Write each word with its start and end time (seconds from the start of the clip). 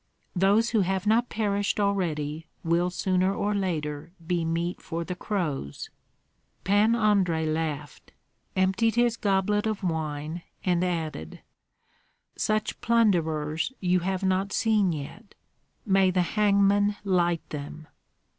Those 0.35 0.71
who 0.71 0.81
have 0.81 1.05
not 1.05 1.29
perished 1.29 1.79
already 1.79 2.47
will 2.63 2.89
sooner 2.89 3.35
or 3.35 3.53
later 3.53 4.11
be 4.25 4.43
meat 4.43 4.81
for 4.81 5.03
the 5.03 5.13
crows." 5.13 5.91
Pan 6.63 6.95
Andrei 6.95 7.45
laughed, 7.45 8.11
emptied 8.55 8.95
his 8.95 9.15
goblet 9.15 9.67
of 9.67 9.83
wine, 9.83 10.41
and 10.65 10.83
added: 10.83 11.41
"Such 12.35 12.81
plunderers 12.81 13.71
you 13.79 13.99
have 13.99 14.23
not 14.23 14.51
seen 14.51 14.91
yet. 14.91 15.35
May 15.85 16.09
the 16.09 16.23
hangman 16.33 16.95
light 17.03 17.47
them! 17.51 17.85